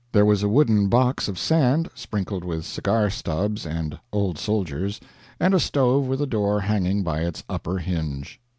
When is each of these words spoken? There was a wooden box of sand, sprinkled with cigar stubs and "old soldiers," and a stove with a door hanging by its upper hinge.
There 0.13 0.25
was 0.25 0.41
a 0.41 0.49
wooden 0.49 0.87
box 0.89 1.27
of 1.27 1.37
sand, 1.37 1.87
sprinkled 1.93 2.43
with 2.43 2.65
cigar 2.65 3.11
stubs 3.11 3.67
and 3.67 3.99
"old 4.11 4.39
soldiers," 4.39 4.99
and 5.39 5.53
a 5.53 5.59
stove 5.59 6.07
with 6.07 6.23
a 6.23 6.25
door 6.25 6.61
hanging 6.61 7.03
by 7.03 7.19
its 7.21 7.43
upper 7.47 7.77
hinge. 7.77 8.41